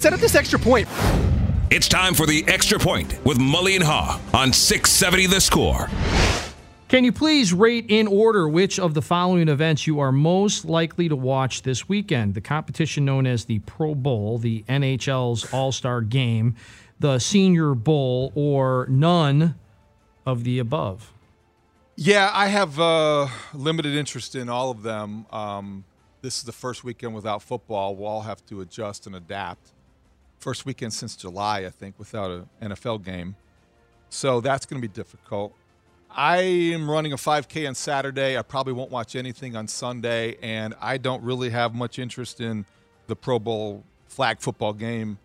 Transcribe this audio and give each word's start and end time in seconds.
Set 0.00 0.12
up 0.12 0.20
this 0.20 0.36
extra 0.36 0.60
point. 0.60 0.86
It's 1.70 1.88
time 1.88 2.14
for 2.14 2.24
the 2.24 2.44
extra 2.46 2.78
point 2.78 3.18
with 3.24 3.38
Mully 3.38 3.74
and 3.74 3.82
Haugh 3.82 4.20
on 4.32 4.52
670 4.52 5.26
The 5.26 5.40
Score. 5.40 5.90
Can 6.86 7.02
you 7.02 7.10
please 7.10 7.52
rate 7.52 7.86
in 7.88 8.06
order 8.06 8.48
which 8.48 8.78
of 8.78 8.94
the 8.94 9.02
following 9.02 9.48
events 9.48 9.88
you 9.88 9.98
are 9.98 10.12
most 10.12 10.64
likely 10.64 11.08
to 11.08 11.16
watch 11.16 11.62
this 11.62 11.88
weekend? 11.88 12.34
The 12.34 12.40
competition 12.40 13.04
known 13.04 13.26
as 13.26 13.46
the 13.46 13.58
Pro 13.58 13.96
Bowl, 13.96 14.38
the 14.38 14.62
NHL's 14.68 15.52
All 15.52 15.72
Star 15.72 16.00
Game, 16.00 16.54
the 17.00 17.18
Senior 17.18 17.74
Bowl, 17.74 18.30
or 18.36 18.86
none 18.88 19.56
of 20.24 20.44
the 20.44 20.60
above? 20.60 21.12
Yeah, 21.96 22.30
I 22.32 22.46
have 22.46 22.78
uh, 22.78 23.26
limited 23.52 23.96
interest 23.96 24.36
in 24.36 24.48
all 24.48 24.70
of 24.70 24.84
them. 24.84 25.26
Um, 25.32 25.84
this 26.22 26.38
is 26.38 26.44
the 26.44 26.52
first 26.52 26.84
weekend 26.84 27.16
without 27.16 27.42
football. 27.42 27.96
We'll 27.96 28.06
all 28.06 28.22
have 28.22 28.46
to 28.46 28.60
adjust 28.60 29.04
and 29.08 29.16
adapt. 29.16 29.72
First 30.38 30.64
weekend 30.66 30.92
since 30.92 31.16
July, 31.16 31.64
I 31.64 31.70
think, 31.70 31.98
without 31.98 32.30
an 32.30 32.70
NFL 32.70 33.04
game. 33.04 33.36
So 34.08 34.40
that's 34.40 34.66
going 34.66 34.80
to 34.80 34.88
be 34.88 34.92
difficult. 34.92 35.54
I 36.10 36.38
am 36.38 36.90
running 36.90 37.12
a 37.12 37.16
5K 37.16 37.68
on 37.68 37.74
Saturday. 37.74 38.38
I 38.38 38.42
probably 38.42 38.72
won't 38.72 38.90
watch 38.90 39.14
anything 39.14 39.56
on 39.56 39.68
Sunday, 39.68 40.36
and 40.42 40.74
I 40.80 40.96
don't 40.96 41.22
really 41.22 41.50
have 41.50 41.74
much 41.74 41.98
interest 41.98 42.40
in 42.40 42.64
the 43.08 43.16
Pro 43.16 43.38
Bowl 43.38 43.84
flag 44.06 44.40
football 44.40 44.72
game, 44.72 45.18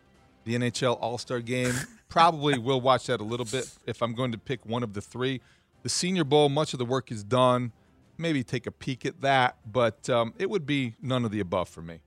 the 0.43 0.55
NHL 0.55 0.97
All 0.99 1.17
Star 1.17 1.39
game. 1.39 1.73
probably 2.13 2.59
will 2.59 2.79
watch 2.79 3.07
that 3.07 3.19
a 3.19 3.23
little 3.23 3.45
bit 3.45 3.67
if 3.87 4.03
I'm 4.03 4.13
going 4.13 4.31
to 4.33 4.37
pick 4.37 4.65
one 4.67 4.83
of 4.83 4.93
the 4.93 5.01
three. 5.01 5.41
The 5.81 5.89
Senior 5.89 6.23
Bowl, 6.23 6.47
much 6.47 6.73
of 6.73 6.79
the 6.79 6.85
work 6.85 7.11
is 7.11 7.23
done. 7.23 7.71
Maybe 8.19 8.43
take 8.43 8.67
a 8.67 8.71
peek 8.71 9.03
at 9.05 9.21
that, 9.21 9.57
but 9.69 10.07
um, 10.11 10.33
it 10.37 10.47
would 10.47 10.67
be 10.67 10.93
none 11.01 11.25
of 11.25 11.31
the 11.31 11.39
above 11.39 11.69
for 11.69 11.81
me. 11.81 12.01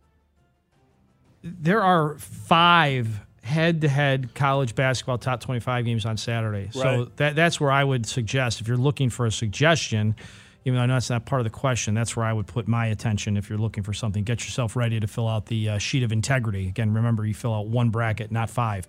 There 1.60 1.82
are 1.82 2.16
five 2.18 3.20
head-to-head 3.42 4.34
college 4.34 4.74
basketball 4.74 5.18
top 5.18 5.40
25 5.40 5.84
games 5.84 6.04
on 6.04 6.16
Saturday. 6.16 6.68
So 6.72 7.04
that 7.16 7.36
that's 7.36 7.60
where 7.60 7.70
I 7.70 7.84
would 7.84 8.04
suggest 8.06 8.60
if 8.60 8.66
you're 8.68 8.76
looking 8.76 9.08
for 9.08 9.24
a 9.26 9.30
suggestion, 9.32 10.16
even 10.64 10.76
though 10.76 10.82
I 10.82 10.86
know 10.86 10.94
that's 10.94 11.10
not 11.10 11.26
part 11.26 11.40
of 11.40 11.44
the 11.44 11.50
question, 11.50 11.94
that's 11.94 12.16
where 12.16 12.26
I 12.26 12.32
would 12.32 12.48
put 12.48 12.66
my 12.66 12.86
attention 12.86 13.36
if 13.36 13.48
you're 13.48 13.58
looking 13.58 13.84
for 13.84 13.92
something. 13.92 14.24
Get 14.24 14.40
yourself 14.44 14.74
ready 14.74 14.98
to 14.98 15.06
fill 15.06 15.28
out 15.28 15.46
the 15.46 15.68
uh, 15.70 15.78
sheet 15.78 16.02
of 16.02 16.10
integrity. 16.10 16.66
Again, 16.66 16.92
remember 16.92 17.24
you 17.24 17.34
fill 17.34 17.54
out 17.54 17.66
one 17.68 17.90
bracket, 17.90 18.32
not 18.32 18.50
five. 18.50 18.88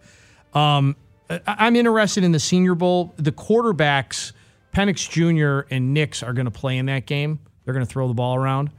Um, 0.53 0.95
I- 1.29 1.41
I'm 1.45 1.75
interested 1.75 2.23
in 2.23 2.31
the 2.31 2.39
Senior 2.39 2.73
Bowl. 2.73 3.13
The 3.17 3.31
quarterbacks, 3.31 4.31
Penix 4.73 5.07
Jr. 5.07 5.67
and 5.71 5.93
Nix, 5.93 6.23
are 6.23 6.33
going 6.33 6.45
to 6.45 6.51
play 6.51 6.77
in 6.79 6.87
that 6.87 7.05
game. 7.05 7.39
They're 7.63 7.75
going 7.75 7.85
to 7.85 7.91
throw 7.91 8.07
the 8.07 8.13
ball 8.15 8.35
around. 8.35 8.71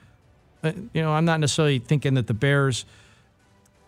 Uh, 0.65 0.72
you 0.93 1.03
know, 1.03 1.12
I'm 1.12 1.25
not 1.25 1.38
necessarily 1.38 1.78
thinking 1.78 2.15
that 2.15 2.27
the 2.27 2.34
Bears 2.34 2.84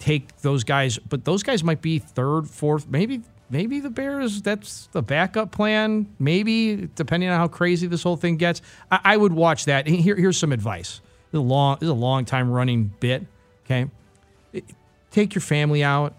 take 0.00 0.36
those 0.38 0.64
guys, 0.64 0.98
but 0.98 1.24
those 1.24 1.44
guys 1.44 1.62
might 1.62 1.80
be 1.80 2.00
third, 2.00 2.48
fourth, 2.48 2.88
maybe 2.88 3.22
maybe 3.50 3.80
the 3.80 3.90
Bears. 3.90 4.42
That's 4.42 4.88
the 4.92 5.02
backup 5.02 5.52
plan. 5.52 6.06
Maybe 6.18 6.88
depending 6.94 7.28
on 7.28 7.36
how 7.36 7.46
crazy 7.46 7.86
this 7.86 8.02
whole 8.02 8.16
thing 8.16 8.36
gets, 8.36 8.62
I, 8.90 9.00
I 9.04 9.16
would 9.16 9.32
watch 9.32 9.66
that. 9.66 9.86
Here, 9.86 10.16
here's 10.16 10.38
some 10.38 10.52
advice. 10.52 11.00
This 11.30 11.38
is 11.38 11.44
a 11.44 11.48
long, 11.48 11.76
this 11.76 11.86
is 11.86 11.90
a 11.90 11.94
long 11.94 12.24
time 12.24 12.50
running 12.50 12.92
bit. 12.98 13.24
Okay, 13.64 13.88
take 15.12 15.34
your 15.34 15.42
family 15.42 15.84
out, 15.84 16.14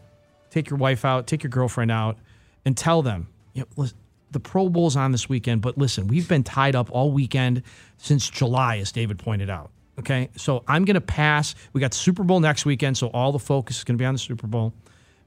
take 0.51 0.69
your 0.69 0.77
wife 0.77 1.03
out, 1.03 1.27
take 1.27 1.43
your 1.43 1.49
girlfriend 1.49 1.91
out, 1.91 2.17
and 2.63 2.77
tell 2.77 3.01
them, 3.01 3.27
you 3.53 3.61
know, 3.61 3.67
listen, 3.75 3.97
the 4.31 4.39
Pro 4.39 4.69
Bowl's 4.69 4.95
on 4.95 5.11
this 5.11 5.27
weekend, 5.27 5.61
but 5.61 5.77
listen, 5.77 6.07
we've 6.07 6.29
been 6.29 6.43
tied 6.43 6.75
up 6.75 6.89
all 6.91 7.11
weekend 7.11 7.63
since 7.97 8.29
July, 8.29 8.77
as 8.77 8.91
David 8.93 9.19
pointed 9.19 9.49
out. 9.49 9.71
Okay, 10.01 10.31
so 10.35 10.63
I'm 10.67 10.83
going 10.83 10.95
to 10.95 11.01
pass. 11.01 11.53
We 11.73 11.81
got 11.81 11.93
Super 11.93 12.23
Bowl 12.23 12.39
next 12.39 12.65
weekend, 12.65 12.97
so 12.97 13.09
all 13.09 13.31
the 13.31 13.37
focus 13.37 13.77
is 13.77 13.83
going 13.83 13.99
to 13.99 14.01
be 14.01 14.05
on 14.05 14.15
the 14.15 14.19
Super 14.19 14.47
Bowl. 14.47 14.73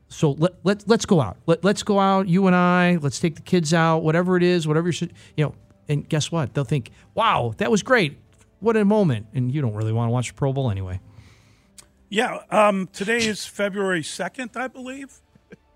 So 0.09 0.33
let, 0.33 0.55
let, 0.65 0.89
let's 0.89 1.07
go 1.07 1.21
out. 1.21 1.37
Let, 1.47 1.63
let's 1.63 1.85
go 1.85 2.01
out, 2.01 2.27
you 2.27 2.49
and 2.49 2.57
I. 2.57 2.99
Let's 3.01 3.21
take 3.21 3.37
the 3.37 3.43
kids 3.43 3.73
out, 3.73 3.99
whatever 3.99 4.37
it 4.37 4.43
is, 4.43 4.67
whatever 4.67 4.89
you 4.89 4.93
should, 4.93 5.13
you 5.37 5.45
know. 5.45 5.55
And 5.89 6.09
guess 6.09 6.33
what? 6.33 6.55
They'll 6.55 6.65
think, 6.65 6.91
wow, 7.15 7.55
that 7.59 7.71
was 7.71 7.85
great. 7.85 8.19
What 8.59 8.77
a 8.77 8.85
moment. 8.85 9.29
And 9.33 9.55
you 9.55 9.61
don't 9.61 9.75
really 9.75 9.93
want 9.93 10.09
to 10.09 10.13
watch 10.13 10.29
the 10.29 10.35
Pro 10.35 10.53
Bowl 10.53 10.73
anyway. 10.73 10.99
Yeah, 12.09 12.41
um, 12.51 12.89
today 12.93 13.19
is 13.19 13.47
February 13.47 14.03
2nd, 14.03 14.57
I 14.57 14.67
believe. 14.67 15.21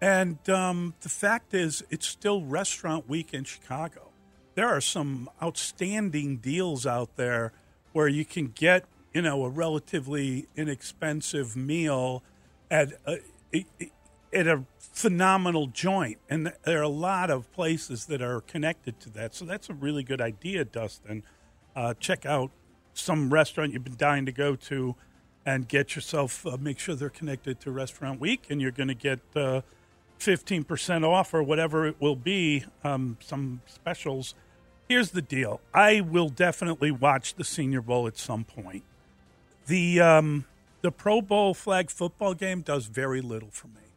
And 0.00 0.38
um, 0.50 0.94
the 1.02 1.08
fact 1.08 1.54
is, 1.54 1.84
it's 1.88 2.06
still 2.08 2.44
restaurant 2.44 3.08
week 3.08 3.32
in 3.32 3.44
Chicago. 3.44 4.10
There 4.56 4.66
are 4.66 4.80
some 4.80 5.30
outstanding 5.40 6.38
deals 6.38 6.84
out 6.84 7.14
there 7.14 7.52
where 7.92 8.08
you 8.08 8.24
can 8.24 8.48
get, 8.48 8.84
you 9.12 9.22
know, 9.22 9.44
a 9.44 9.48
relatively 9.48 10.48
inexpensive 10.56 11.56
meal 11.56 12.22
at 12.70 12.92
a, 13.06 13.18
at 14.32 14.46
a 14.46 14.64
phenomenal 14.78 15.66
joint. 15.68 16.18
And 16.28 16.52
there 16.64 16.78
are 16.80 16.82
a 16.82 16.88
lot 16.88 17.30
of 17.30 17.50
places 17.52 18.06
that 18.06 18.20
are 18.20 18.40
connected 18.40 19.00
to 19.00 19.10
that. 19.10 19.34
So 19.34 19.44
that's 19.44 19.70
a 19.70 19.74
really 19.74 20.02
good 20.02 20.20
idea, 20.20 20.64
Dustin. 20.64 21.22
Uh, 21.74 21.94
check 21.94 22.26
out 22.26 22.50
some 22.94 23.32
restaurant 23.32 23.72
you've 23.72 23.84
been 23.84 23.96
dying 23.96 24.26
to 24.26 24.32
go 24.32 24.56
to 24.56 24.96
and 25.46 25.68
get 25.68 25.94
yourself 25.94 26.44
uh, 26.46 26.56
make 26.60 26.78
sure 26.78 26.94
they're 26.94 27.08
connected 27.08 27.60
to 27.60 27.70
restaurant 27.70 28.20
week 28.20 28.46
and 28.50 28.60
you're 28.60 28.72
going 28.72 28.88
to 28.88 28.94
get 28.94 29.20
uh, 29.36 29.60
15% 30.18 31.06
off 31.06 31.32
or 31.32 31.42
whatever 31.42 31.86
it 31.86 31.96
will 32.00 32.16
be 32.16 32.64
um, 32.82 33.16
some 33.20 33.60
specials 33.66 34.34
here's 34.88 35.10
the 35.10 35.22
deal. 35.22 35.60
I 35.72 36.00
will 36.00 36.28
definitely 36.28 36.90
watch 36.90 37.34
the 37.34 37.44
senior 37.44 37.82
bowl 37.82 38.06
at 38.06 38.16
some 38.18 38.44
point. 38.44 38.84
The 39.66 40.00
um, 40.00 40.46
the 40.80 40.90
pro 40.90 41.20
bowl 41.20 41.54
flag 41.54 41.90
football 41.90 42.34
game 42.34 42.62
does 42.62 42.86
very 42.86 43.20
little 43.20 43.50
for 43.50 43.68
me. 43.68 43.94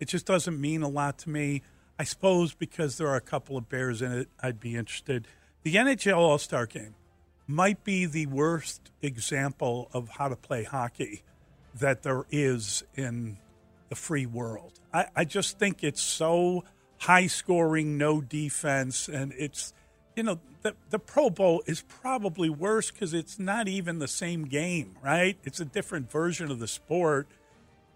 It 0.00 0.08
just 0.08 0.26
doesn't 0.26 0.60
mean 0.60 0.82
a 0.82 0.88
lot 0.88 1.18
to 1.18 1.30
me. 1.30 1.62
I 1.98 2.04
suppose 2.04 2.54
because 2.54 2.98
there 2.98 3.08
are 3.08 3.16
a 3.16 3.20
couple 3.20 3.56
of 3.56 3.68
bears 3.68 4.02
in 4.02 4.12
it 4.12 4.28
i'd 4.42 4.58
be 4.58 4.76
interested. 4.76 5.28
The 5.62 5.76
nhl 5.76 6.16
all-star 6.16 6.66
game 6.66 6.96
might 7.46 7.84
be 7.84 8.06
the 8.06 8.26
worst 8.26 8.90
example 9.02 9.88
of 9.92 10.08
how 10.08 10.28
to 10.28 10.36
play 10.36 10.64
hockey 10.64 11.22
that 11.74 12.02
there 12.02 12.24
is 12.30 12.82
in 12.96 13.38
the 13.88 13.94
free 13.94 14.26
world. 14.26 14.80
I, 14.92 15.06
I 15.14 15.24
just 15.24 15.58
think 15.58 15.84
it's 15.84 16.02
so 16.02 16.64
high 16.98 17.26
scoring, 17.26 17.98
no 17.98 18.20
defense, 18.20 19.08
and 19.08 19.32
it's 19.36 19.72
you 20.16 20.22
know 20.22 20.40
the 20.62 20.74
the 20.90 20.98
Pro 20.98 21.30
Bowl 21.30 21.62
is 21.66 21.82
probably 21.82 22.50
worse 22.50 22.90
because 22.90 23.14
it's 23.14 23.38
not 23.38 23.68
even 23.68 23.98
the 23.98 24.08
same 24.08 24.44
game, 24.44 24.96
right? 25.02 25.36
It's 25.44 25.60
a 25.60 25.64
different 25.64 26.10
version 26.10 26.50
of 26.50 26.58
the 26.58 26.68
sport. 26.68 27.26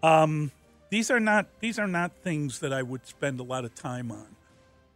Um, 0.03 0.51
these 0.89 1.11
are 1.11 1.19
not 1.19 1.47
these 1.59 1.79
are 1.79 1.87
not 1.87 2.11
things 2.23 2.59
that 2.59 2.73
I 2.73 2.83
would 2.83 3.05
spend 3.05 3.39
a 3.39 3.43
lot 3.43 3.65
of 3.65 3.75
time 3.75 4.11
on. 4.11 4.35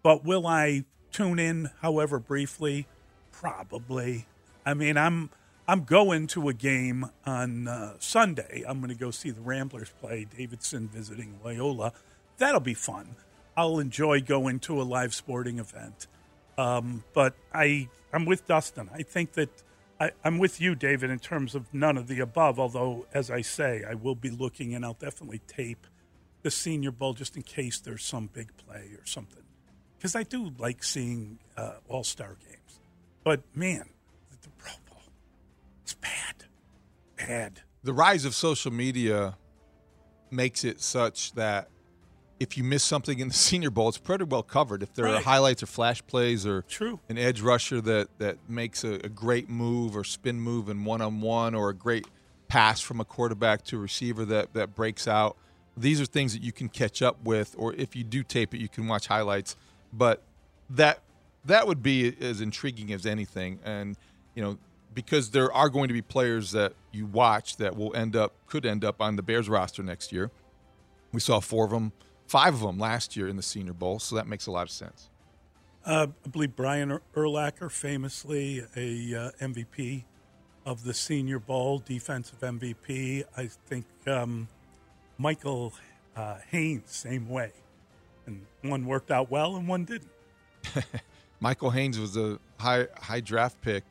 But 0.03 0.25
will 0.25 0.47
I 0.47 0.85
tune 1.11 1.39
in, 1.39 1.69
however 1.81 2.19
briefly? 2.19 2.87
Probably. 3.31 4.25
I 4.65 4.73
mean, 4.73 4.97
I'm 4.97 5.29
I'm 5.67 5.83
going 5.83 6.27
to 6.27 6.49
a 6.49 6.53
game 6.53 7.05
on 7.25 7.67
uh, 7.67 7.93
Sunday. 7.99 8.63
I'm 8.67 8.79
going 8.79 8.89
to 8.89 8.99
go 8.99 9.11
see 9.11 9.31
the 9.31 9.41
Ramblers 9.41 9.91
play. 10.01 10.25
Davidson 10.25 10.89
visiting 10.89 11.39
Loyola. 11.43 11.93
That'll 12.37 12.59
be 12.59 12.73
fun. 12.73 13.15
I'll 13.55 13.79
enjoy 13.79 14.21
going 14.21 14.59
to 14.61 14.81
a 14.81 14.83
live 14.83 15.13
sporting 15.13 15.59
event. 15.59 16.07
Um, 16.61 17.03
but 17.13 17.33
I 17.53 17.89
I'm 18.13 18.25
with 18.25 18.47
Dustin. 18.47 18.89
I 18.93 19.01
think 19.01 19.33
that 19.33 19.49
I, 19.99 20.11
I'm 20.23 20.37
with 20.37 20.61
you, 20.61 20.75
David, 20.75 21.09
in 21.09 21.19
terms 21.19 21.55
of 21.55 21.73
none 21.73 21.97
of 21.97 22.07
the 22.07 22.19
above. 22.19 22.59
Although, 22.59 23.07
as 23.13 23.31
I 23.31 23.41
say, 23.41 23.83
I 23.89 23.95
will 23.95 24.15
be 24.15 24.29
looking 24.29 24.75
and 24.75 24.85
I'll 24.85 24.93
definitely 24.93 25.41
tape 25.47 25.87
the 26.43 26.51
Senior 26.51 26.91
Bowl 26.91 27.13
just 27.13 27.35
in 27.35 27.43
case 27.43 27.79
there's 27.79 28.03
some 28.03 28.29
big 28.31 28.51
play 28.57 28.91
or 28.97 29.05
something. 29.05 29.43
Because 29.97 30.15
I 30.15 30.23
do 30.23 30.51
like 30.59 30.83
seeing 30.83 31.39
uh, 31.57 31.73
All 31.87 32.03
Star 32.03 32.37
games, 32.47 32.79
but 33.23 33.41
man, 33.55 33.89
the, 34.41 34.49
Pro 34.57 34.71
Bowl, 34.87 35.03
it's 35.83 35.95
bad, 35.95 36.45
bad. 37.17 37.61
The 37.83 37.93
rise 37.93 38.25
of 38.25 38.35
social 38.35 38.71
media 38.71 39.35
makes 40.29 40.63
it 40.63 40.79
such 40.81 41.33
that 41.33 41.69
if 42.41 42.57
you 42.57 42.63
miss 42.63 42.83
something 42.83 43.19
in 43.19 43.27
the 43.27 43.33
Senior 43.49 43.69
Bowl, 43.69 43.87
it's 43.87 43.97
pretty 43.99 44.23
well 44.23 44.43
covered. 44.43 44.81
If 44.81 44.93
there 44.95 45.07
are 45.07 45.21
highlights 45.21 45.61
or 45.61 45.67
flash 45.67 46.05
plays 46.07 46.45
or 46.45 46.63
True. 46.63 46.99
an 47.07 47.17
edge 47.17 47.41
rusher 47.41 47.79
that 47.81 48.09
that 48.17 48.37
makes 48.49 48.83
a, 48.83 48.93
a 48.95 49.09
great 49.09 49.47
move 49.47 49.95
or 49.95 50.03
spin 50.03 50.41
move 50.41 50.67
in 50.67 50.83
one 50.83 51.01
on 51.01 51.21
one 51.21 51.53
or 51.53 51.69
a 51.69 51.73
great 51.73 52.07
pass 52.47 52.81
from 52.81 52.99
a 52.99 53.05
quarterback 53.05 53.63
to 53.65 53.77
a 53.77 53.79
receiver 53.79 54.25
that 54.25 54.53
that 54.53 54.75
breaks 54.75 55.07
out. 55.07 55.37
These 55.77 56.01
are 56.01 56.05
things 56.05 56.33
that 56.33 56.41
you 56.41 56.51
can 56.51 56.67
catch 56.67 57.01
up 57.01 57.23
with, 57.23 57.55
or 57.57 57.73
if 57.75 57.95
you 57.95 58.03
do 58.03 58.23
tape 58.23 58.53
it, 58.53 58.59
you 58.59 58.67
can 58.67 58.87
watch 58.87 59.07
highlights. 59.07 59.55
But 59.93 60.23
that 60.69 61.01
that 61.45 61.67
would 61.67 61.83
be 61.83 62.15
as 62.19 62.41
intriguing 62.41 62.91
as 62.91 63.05
anything, 63.05 63.59
and 63.63 63.97
you 64.35 64.43
know 64.43 64.57
because 64.93 65.29
there 65.29 65.51
are 65.53 65.69
going 65.69 65.87
to 65.87 65.93
be 65.93 66.01
players 66.01 66.51
that 66.51 66.73
you 66.91 67.05
watch 67.05 67.55
that 67.57 67.77
will 67.77 67.95
end 67.95 68.15
up 68.15 68.33
could 68.47 68.65
end 68.65 68.83
up 68.83 68.99
on 68.99 69.15
the 69.15 69.21
Bears 69.21 69.47
roster 69.47 69.83
next 69.83 70.11
year. 70.11 70.31
We 71.13 71.19
saw 71.19 71.39
four 71.39 71.65
of 71.65 71.71
them, 71.71 71.91
five 72.31 72.53
of 72.53 72.61
them 72.61 72.79
last 72.79 73.17
year 73.17 73.27
in 73.27 73.35
the 73.35 73.43
Senior 73.43 73.73
Bowl, 73.73 73.99
so 73.99 74.15
that 74.15 74.25
makes 74.25 74.47
a 74.47 74.51
lot 74.51 74.63
of 74.63 74.71
sense. 74.71 75.09
Uh, 75.85 76.07
I 76.25 76.29
believe 76.29 76.55
Brian 76.55 76.93
Ur- 76.93 77.01
Urlacher, 77.13 77.69
famously 77.69 78.59
a 78.77 79.15
uh, 79.15 79.31
MVP 79.45 80.05
of 80.65 80.85
the 80.85 80.93
Senior 80.93 81.39
Bowl, 81.39 81.79
defensive 81.79 82.39
MVP. 82.39 83.25
I 83.35 83.49
think 83.67 83.85
um, 84.07 84.47
Michael 85.17 85.73
uh, 86.15 86.37
Haynes, 86.51 86.83
same 86.87 87.27
way. 87.27 87.51
And 88.25 88.45
one 88.61 88.85
worked 88.85 89.11
out 89.11 89.29
well 89.29 89.57
and 89.57 89.67
one 89.67 89.83
didn't. 89.83 90.11
Michael 91.41 91.71
Haynes 91.71 91.99
was 91.99 92.15
a 92.15 92.39
high 92.59 92.87
high 93.01 93.19
draft 93.19 93.59
pick 93.61 93.83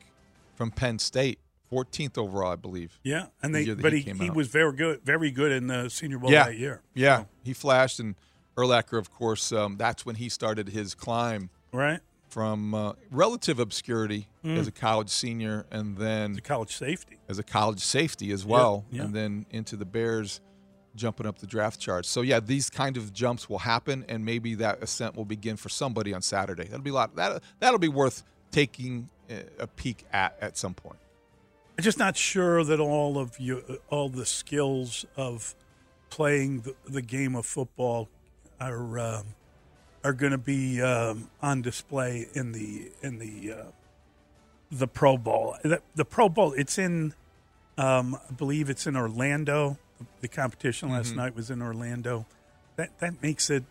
from 0.55 0.71
Penn 0.71 0.97
State, 0.97 1.37
14th 1.71 2.17
overall, 2.17 2.53
I 2.53 2.55
believe. 2.55 2.97
Yeah, 3.03 3.27
and 3.43 3.53
they 3.53 3.65
that 3.65 3.81
but 3.81 3.93
he 3.93 3.99
he, 3.99 4.13
he 4.13 4.29
was 4.31 4.47
very 4.47 4.73
good, 4.73 5.01
very 5.03 5.29
good 5.29 5.51
in 5.51 5.67
the 5.67 5.89
Senior 5.89 6.17
Bowl 6.17 6.31
yeah, 6.31 6.45
that 6.45 6.57
year. 6.57 6.81
Yeah, 6.95 7.19
So, 7.19 7.27
he 7.43 7.53
flashed, 7.53 7.99
and 7.99 8.15
Urlacher, 8.57 8.97
of 8.97 9.11
course, 9.11 9.51
um, 9.51 9.77
that's 9.77 10.05
when 10.05 10.15
he 10.15 10.29
started 10.29 10.69
his 10.69 10.93
climb 10.93 11.49
right. 11.71 11.99
from 12.29 12.73
uh, 12.73 12.93
relative 13.09 13.59
obscurity 13.59 14.27
as 14.43 14.67
a 14.67 14.71
college 14.71 15.09
senior, 15.09 15.65
and 15.71 15.97
then 15.97 16.33
The 16.33 16.41
college 16.41 16.75
safety. 16.75 17.17
as 17.29 17.39
a 17.39 17.43
college 17.43 17.79
safety 17.79 18.31
as 18.31 18.45
well, 18.45 18.85
yeah. 18.91 19.03
and 19.03 19.13
then 19.15 19.45
into 19.51 19.75
the 19.75 19.85
Bears, 19.85 20.41
jumping 20.95 21.25
up 21.25 21.39
the 21.39 21.47
draft 21.47 21.79
charts. 21.79 22.09
So 22.09 22.21
yeah, 22.21 22.39
these 22.41 22.69
kind 22.69 22.97
of 22.97 23.13
jumps 23.13 23.49
will 23.49 23.59
happen, 23.59 24.03
and 24.09 24.25
maybe 24.25 24.55
that 24.55 24.83
ascent 24.83 25.15
will 25.15 25.25
begin 25.25 25.55
for 25.55 25.69
somebody 25.69 26.13
on 26.13 26.21
Saturday. 26.21 26.63
That'll 26.65 26.81
be 26.81 26.89
a 26.89 26.93
lot. 26.93 27.15
That 27.15 27.41
that'll 27.59 27.79
be 27.79 27.87
worth 27.87 28.23
taking 28.51 29.09
a- 29.29 29.45
a 29.59 29.67
peek 29.67 30.05
at 30.11 30.37
at 30.41 30.57
some 30.57 30.73
point. 30.73 30.99
I'm 31.77 31.83
just 31.85 31.97
not 31.97 32.17
sure 32.17 32.63
that 32.65 32.81
all 32.81 33.17
of 33.17 33.39
you, 33.39 33.79
all 33.89 34.09
the 34.09 34.25
skills 34.25 35.05
of 35.15 35.55
playing 36.09 36.61
the, 36.61 36.75
the 36.85 37.01
game 37.01 37.35
of 37.37 37.45
football 37.45 38.09
are 38.61 38.99
um, 38.99 39.25
are 40.03 40.13
going 40.13 40.31
to 40.31 40.37
be 40.37 40.81
um, 40.81 41.29
on 41.41 41.61
display 41.61 42.27
in 42.33 42.51
the 42.51 42.91
in 43.01 43.19
the 43.19 43.53
uh, 43.53 43.71
the 44.71 44.87
Pro 44.87 45.17
Bowl. 45.17 45.57
The, 45.63 45.81
the 45.95 46.05
Pro 46.05 46.29
Bowl, 46.29 46.53
it's 46.53 46.77
in, 46.77 47.13
um, 47.77 48.17
I 48.29 48.33
believe 48.33 48.69
it's 48.69 48.87
in 48.87 48.95
Orlando. 48.95 49.77
The 50.21 50.27
competition 50.27 50.89
last 50.89 51.15
night 51.15 51.35
was 51.35 51.51
in 51.51 51.61
Orlando. 51.61 52.25
That 52.77 52.97
that 52.99 53.21
makes 53.21 53.49
it, 53.49 53.63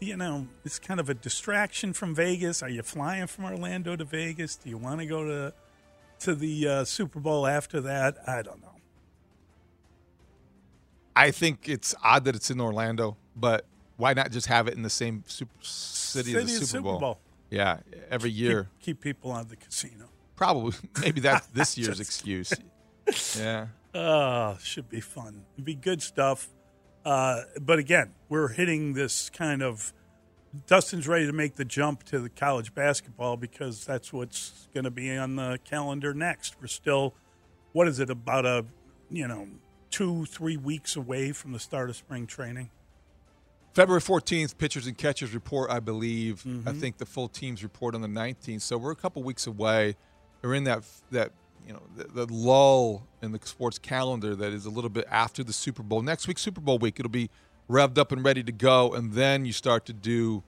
you 0.00 0.16
know, 0.16 0.48
it's 0.64 0.78
kind 0.78 0.98
of 0.98 1.08
a 1.08 1.14
distraction 1.14 1.92
from 1.92 2.14
Vegas. 2.14 2.62
Are 2.62 2.70
you 2.70 2.82
flying 2.82 3.26
from 3.26 3.44
Orlando 3.44 3.94
to 3.94 4.04
Vegas? 4.04 4.56
Do 4.56 4.70
you 4.70 4.78
want 4.78 5.00
to 5.00 5.06
go 5.06 5.24
to 5.24 5.54
to 6.20 6.34
the 6.34 6.66
uh, 6.66 6.84
Super 6.84 7.20
Bowl 7.20 7.46
after 7.46 7.80
that? 7.82 8.16
I 8.26 8.42
don't 8.42 8.60
know. 8.60 8.74
I 11.14 11.30
think 11.30 11.68
it's 11.68 11.94
odd 12.02 12.24
that 12.24 12.34
it's 12.34 12.50
in 12.50 12.60
Orlando, 12.60 13.16
but 13.36 13.64
why 13.98 14.14
not 14.14 14.30
just 14.30 14.46
have 14.46 14.68
it 14.68 14.74
in 14.74 14.82
the 14.82 14.90
same 14.90 15.24
super 15.26 15.52
city, 15.60 16.34
as 16.34 16.44
the 16.44 16.48
City 16.48 16.64
Super, 16.64 16.82
Bowl? 16.82 16.98
Bowl. 17.00 17.20
Yeah, 17.50 17.80
every 18.10 18.30
year. 18.30 18.68
keep 18.80 19.00
people 19.00 19.32
out 19.32 19.42
of 19.42 19.48
the 19.50 19.56
casino. 19.56 20.06
Probably, 20.36 20.72
maybe 21.02 21.20
that's 21.20 21.46
this 21.52 21.76
year's 21.76 22.00
excuse. 22.00 22.54
Yeah. 23.38 23.68
Oh, 23.94 24.58
should 24.62 24.90
be 24.90 25.00
fun. 25.00 25.46
It'd 25.54 25.64
be 25.64 25.74
good 25.74 26.02
stuff. 26.02 26.50
Uh, 27.06 27.40
but 27.58 27.78
again, 27.78 28.12
we're 28.28 28.48
hitting 28.48 28.92
this 28.92 29.30
kind 29.30 29.62
of. 29.62 29.94
Dustin's 30.66 31.08
ready 31.08 31.26
to 31.26 31.32
make 31.32 31.56
the 31.56 31.64
jump 31.64 32.04
to 32.04 32.18
the 32.18 32.28
college 32.28 32.74
basketball 32.74 33.38
because 33.38 33.86
that's 33.86 34.12
what's 34.12 34.68
going 34.74 34.84
to 34.84 34.90
be 34.90 35.16
on 35.16 35.36
the 35.36 35.58
calendar 35.64 36.12
next. 36.12 36.56
We're 36.60 36.66
still, 36.66 37.14
what 37.72 37.88
is 37.88 37.98
it, 37.98 38.10
about 38.10 38.44
a, 38.44 38.66
you 39.10 39.26
know, 39.26 39.48
two, 39.90 40.26
three 40.26 40.58
weeks 40.58 40.94
away 40.96 41.32
from 41.32 41.52
the 41.52 41.58
start 41.58 41.88
of 41.88 41.96
spring 41.96 42.26
training? 42.26 42.68
February 43.78 44.00
14th, 44.00 44.58
pitchers 44.58 44.88
and 44.88 44.98
catchers 44.98 45.32
report, 45.32 45.70
I 45.70 45.78
believe. 45.78 46.42
I 46.44 46.48
Mm-hmm. 46.48 46.80
think 46.80 46.98
the 46.98 47.06
full 47.06 47.28
teams 47.28 47.62
report 47.62 47.94
on 47.94 48.00
the 48.00 48.08
19th. 48.08 48.60
So 48.62 48.76
we're 48.76 48.90
a 48.90 48.96
couple 48.96 49.22
weeks 49.22 49.46
away. 49.46 49.94
We're 50.42 50.54
in 50.56 50.64
that, 50.64 50.82
that 51.12 51.30
you 51.64 51.72
know, 51.74 51.82
the, 51.96 52.24
the 52.26 52.32
lull 52.34 53.06
in 53.22 53.30
the 53.30 53.38
sports 53.44 53.78
calendar 53.78 54.34
that 54.34 54.52
is 54.52 54.66
a 54.66 54.70
little 54.70 54.90
bit 54.90 55.04
after 55.08 55.44
the 55.44 55.52
Super 55.52 55.84
Bowl. 55.84 56.02
Next 56.02 56.26
week, 56.26 56.38
Super 56.38 56.60
Bowl 56.60 56.78
week, 56.78 56.98
it'll 56.98 57.08
be 57.08 57.30
revved 57.70 57.98
up 57.98 58.10
and 58.10 58.24
ready 58.24 58.42
to 58.42 58.50
go. 58.50 58.92
And 58.94 59.12
then 59.12 59.44
you 59.44 59.52
start 59.52 59.86
to 59.86 59.92
do, 59.92 60.42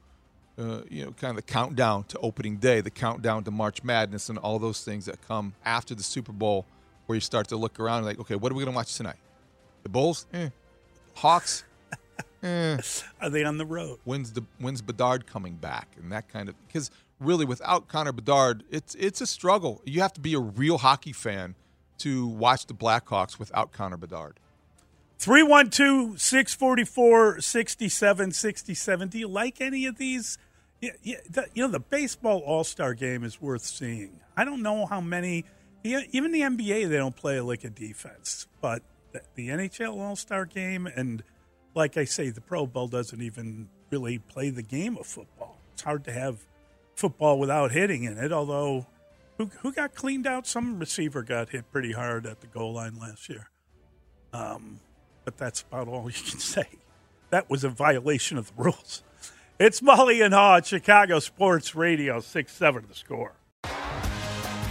uh, 0.58 0.80
you 0.90 1.04
know, 1.04 1.12
kind 1.12 1.30
of 1.30 1.36
the 1.36 1.42
countdown 1.42 2.02
to 2.08 2.18
opening 2.18 2.56
day, 2.56 2.80
the 2.80 2.90
countdown 2.90 3.44
to 3.44 3.52
March 3.52 3.84
Madness, 3.84 4.28
and 4.28 4.38
all 4.38 4.58
those 4.58 4.82
things 4.82 5.06
that 5.06 5.22
come 5.28 5.54
after 5.64 5.94
the 5.94 6.02
Super 6.02 6.32
Bowl, 6.32 6.66
where 7.06 7.14
you 7.14 7.20
start 7.20 7.46
to 7.50 7.56
look 7.56 7.78
around 7.78 7.98
and 7.98 8.06
like, 8.06 8.18
okay, 8.18 8.34
what 8.34 8.50
are 8.50 8.56
we 8.56 8.64
going 8.64 8.72
to 8.74 8.76
watch 8.76 8.96
tonight? 8.96 9.18
The 9.84 9.88
Bulls? 9.88 10.26
Eh. 10.32 10.48
Hawks? 11.14 11.62
Eh 12.42 12.78
Are 13.20 13.30
they 13.30 13.44
on 13.44 13.58
the 13.58 13.66
road? 13.66 13.98
when's 14.04 14.32
the 14.32 14.44
when's 14.58 14.82
Bedard 14.82 15.26
coming 15.26 15.54
back 15.56 15.88
and 16.00 16.10
that 16.12 16.28
kind 16.28 16.48
of 16.48 16.54
because 16.66 16.90
really 17.18 17.44
without 17.44 17.86
Connor 17.88 18.12
Bedard 18.12 18.64
it's 18.70 18.94
it's 18.94 19.20
a 19.20 19.26
struggle. 19.26 19.82
You 19.84 20.00
have 20.00 20.12
to 20.14 20.20
be 20.20 20.34
a 20.34 20.40
real 20.40 20.78
hockey 20.78 21.12
fan 21.12 21.54
to 21.98 22.26
watch 22.26 22.66
the 22.66 22.74
Blackhawks 22.74 23.38
without 23.38 23.72
Connor 23.72 23.98
Bedard. 23.98 24.40
312 25.18 26.18
644 26.18 27.40
6767. 27.42 29.08
Do 29.08 29.18
you 29.18 29.28
like 29.28 29.60
any 29.60 29.84
of 29.84 29.98
these? 29.98 30.38
Yeah, 30.80 30.92
yeah, 31.02 31.16
the, 31.28 31.46
you 31.52 31.62
know, 31.62 31.70
the 31.70 31.78
baseball 31.80 32.38
all 32.38 32.64
star 32.64 32.94
game 32.94 33.22
is 33.22 33.38
worth 33.38 33.62
seeing. 33.62 34.20
I 34.34 34.46
don't 34.46 34.62
know 34.62 34.86
how 34.86 35.02
many, 35.02 35.44
even 35.84 36.32
the 36.32 36.40
NBA, 36.40 36.88
they 36.88 36.96
don't 36.96 37.14
play 37.14 37.38
like 37.40 37.64
a 37.64 37.68
defense, 37.68 38.46
but 38.62 38.82
the, 39.12 39.20
the 39.34 39.48
NHL 39.48 39.98
all 39.98 40.16
star 40.16 40.46
game, 40.46 40.86
and 40.86 41.22
like 41.80 41.96
I 41.96 42.04
say, 42.04 42.30
the 42.30 42.40
Pro 42.40 42.66
Bowl 42.66 42.88
doesn't 42.88 43.20
even 43.20 43.68
really 43.90 44.18
play 44.18 44.50
the 44.50 44.62
game 44.62 44.96
of 44.96 45.06
football. 45.06 45.58
It's 45.72 45.82
hard 45.82 46.04
to 46.04 46.12
have 46.12 46.46
football 46.94 47.38
without 47.38 47.72
hitting 47.72 48.04
in 48.04 48.18
it, 48.18 48.32
although. 48.32 48.86
Who, 49.38 49.46
who 49.62 49.72
got 49.72 49.94
cleaned 49.94 50.26
out? 50.26 50.46
Some 50.46 50.78
receiver 50.78 51.22
got 51.22 51.48
hit 51.48 51.72
pretty 51.72 51.92
hard 51.92 52.26
at 52.26 52.42
the 52.42 52.46
goal 52.46 52.74
line 52.74 52.98
last 52.98 53.30
year 53.30 53.48
um, 54.32 54.80
but 55.24 55.36
that's 55.36 55.62
about 55.62 55.88
all 55.88 56.04
you 56.04 56.12
can 56.12 56.38
say. 56.38 56.66
That 57.30 57.48
was 57.48 57.64
a 57.64 57.68
violation 57.68 58.38
of 58.38 58.54
the 58.56 58.62
rules. 58.64 59.02
It's 59.58 59.80
Mully 59.80 60.24
and 60.24 60.34
Haugh 60.34 60.64
Chicago 60.64 61.18
Sports 61.18 61.74
Radio, 61.74 62.20
6 62.20 62.52
7 62.52 62.84
the 62.88 62.94
score. 62.94 63.34